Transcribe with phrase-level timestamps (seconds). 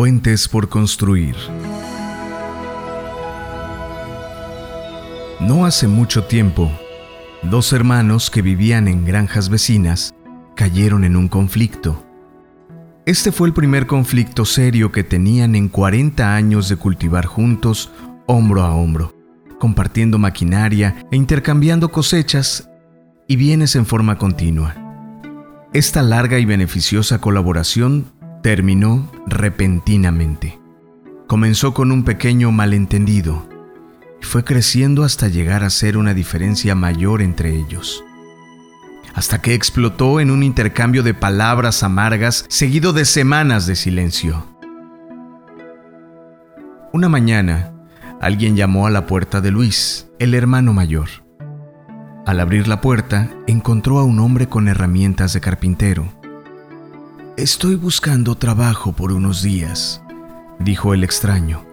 [0.00, 1.36] Puentes por construir.
[5.40, 6.72] No hace mucho tiempo,
[7.42, 10.14] dos hermanos que vivían en granjas vecinas
[10.56, 12.02] cayeron en un conflicto.
[13.04, 17.92] Este fue el primer conflicto serio que tenían en 40 años de cultivar juntos,
[18.24, 19.14] hombro a hombro,
[19.58, 22.70] compartiendo maquinaria e intercambiando cosechas
[23.28, 24.74] y bienes en forma continua.
[25.74, 30.58] Esta larga y beneficiosa colaboración terminó repentinamente.
[31.26, 33.46] Comenzó con un pequeño malentendido
[34.20, 38.02] y fue creciendo hasta llegar a ser una diferencia mayor entre ellos.
[39.14, 44.46] Hasta que explotó en un intercambio de palabras amargas seguido de semanas de silencio.
[46.92, 47.72] Una mañana,
[48.20, 51.08] alguien llamó a la puerta de Luis, el hermano mayor.
[52.26, 56.19] Al abrir la puerta, encontró a un hombre con herramientas de carpintero
[57.40, 60.02] Estoy buscando trabajo por unos días,
[60.58, 61.64] dijo el extraño.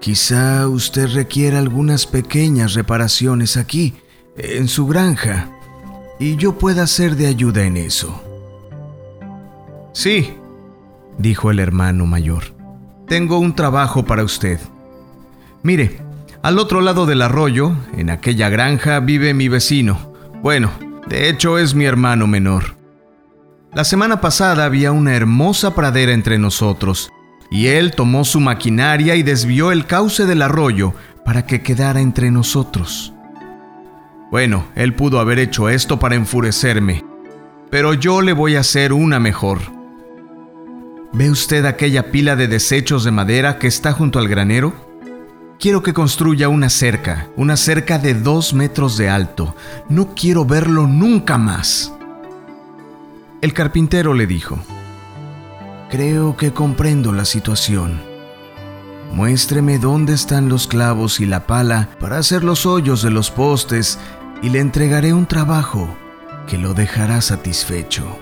[0.00, 3.96] Quizá usted requiera algunas pequeñas reparaciones aquí,
[4.38, 5.50] en su granja,
[6.18, 8.24] y yo pueda ser de ayuda en eso.
[9.92, 10.32] Sí,
[11.18, 12.44] dijo el hermano mayor.
[13.06, 14.58] Tengo un trabajo para usted.
[15.62, 16.00] Mire,
[16.40, 20.14] al otro lado del arroyo, en aquella granja, vive mi vecino.
[20.42, 20.70] Bueno,
[21.08, 22.77] de hecho es mi hermano menor.
[23.78, 27.12] La semana pasada había una hermosa pradera entre nosotros,
[27.48, 32.32] y él tomó su maquinaria y desvió el cauce del arroyo para que quedara entre
[32.32, 33.14] nosotros.
[34.32, 37.04] Bueno, él pudo haber hecho esto para enfurecerme,
[37.70, 39.60] pero yo le voy a hacer una mejor.
[41.12, 44.74] ¿Ve usted aquella pila de desechos de madera que está junto al granero?
[45.60, 49.54] Quiero que construya una cerca, una cerca de dos metros de alto.
[49.88, 51.92] No quiero verlo nunca más.
[53.40, 54.58] El carpintero le dijo,
[55.90, 58.00] Creo que comprendo la situación.
[59.12, 64.00] Muéstreme dónde están los clavos y la pala para hacer los hoyos de los postes
[64.42, 65.88] y le entregaré un trabajo
[66.48, 68.18] que lo dejará satisfecho.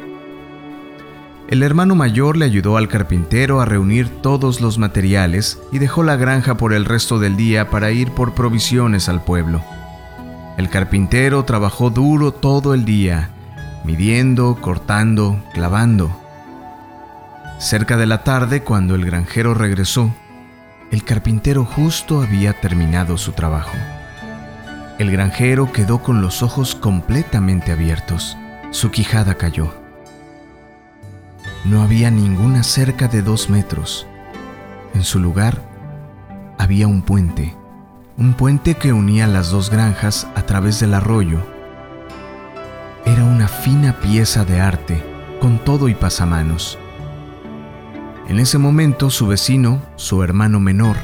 [1.48, 6.16] El hermano mayor le ayudó al carpintero a reunir todos los materiales y dejó la
[6.16, 9.62] granja por el resto del día para ir por provisiones al pueblo.
[10.58, 13.30] El carpintero trabajó duro todo el día
[13.86, 16.10] midiendo, cortando, clavando.
[17.58, 20.12] Cerca de la tarde, cuando el granjero regresó,
[20.90, 23.76] el carpintero justo había terminado su trabajo.
[24.98, 28.36] El granjero quedó con los ojos completamente abiertos.
[28.72, 29.72] Su quijada cayó.
[31.64, 34.06] No había ninguna cerca de dos metros.
[34.94, 35.62] En su lugar
[36.58, 37.54] había un puente,
[38.16, 41.55] un puente que unía las dos granjas a través del arroyo
[43.06, 45.00] era una fina pieza de arte,
[45.40, 46.76] con todo y pasamanos.
[48.26, 50.96] En ese momento su vecino, su hermano menor,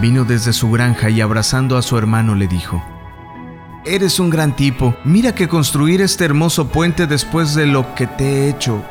[0.00, 2.82] vino desde su granja y abrazando a su hermano le dijo,
[3.84, 8.24] Eres un gran tipo, mira que construir este hermoso puente después de lo que te
[8.24, 8.82] he hecho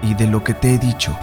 [0.00, 1.16] y de lo que te he dicho.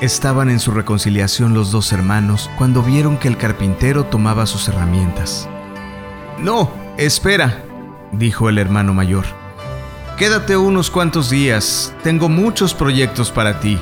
[0.00, 5.48] Estaban en su reconciliación los dos hermanos cuando vieron que el carpintero tomaba sus herramientas.
[6.38, 7.65] No, espera,
[8.12, 9.24] dijo el hermano mayor.
[10.16, 13.78] Quédate unos cuantos días, tengo muchos proyectos para ti.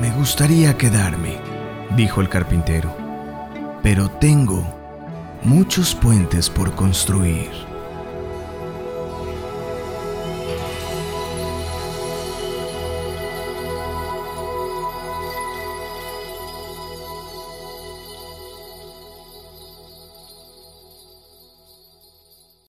[0.00, 1.38] Me gustaría quedarme,
[1.96, 2.96] dijo el carpintero,
[3.82, 4.64] pero tengo
[5.42, 7.67] muchos puentes por construir.